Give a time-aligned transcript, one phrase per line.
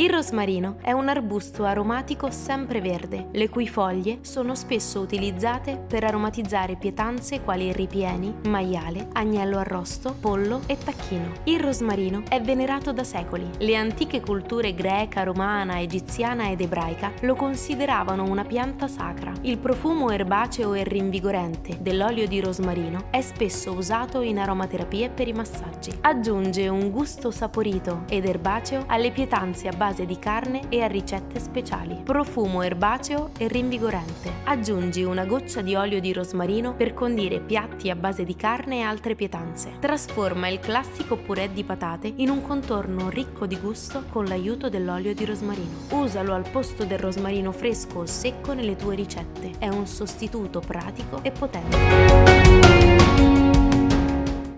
[0.00, 6.76] Il rosmarino è un arbusto aromatico sempreverde, le cui foglie sono spesso utilizzate per aromatizzare
[6.76, 11.32] pietanze quali ripieni, maiale, agnello arrosto, pollo e tacchino.
[11.44, 13.46] Il rosmarino è venerato da secoli.
[13.58, 19.34] Le antiche culture greca, romana, egiziana ed ebraica lo consideravano una pianta sacra.
[19.42, 25.34] Il profumo erbaceo e rinvigorente dell'olio di rosmarino è spesso usato in aromaterapie per i
[25.34, 25.92] massaggi.
[26.00, 31.40] Aggiunge un gusto saporito ed erbaceo alle pietanze a base di carne e a ricette
[31.40, 32.00] speciali.
[32.04, 34.32] Profumo erbaceo e rinvigorente.
[34.44, 38.82] Aggiungi una goccia di olio di rosmarino per condire piatti a base di carne e
[38.82, 39.72] altre pietanze.
[39.80, 45.12] Trasforma il classico purè di patate in un contorno ricco di gusto con l'aiuto dell'olio
[45.14, 45.88] di rosmarino.
[45.90, 49.52] Usalo al posto del rosmarino fresco o secco nelle tue ricette.
[49.58, 53.19] È un sostituto pratico e potente.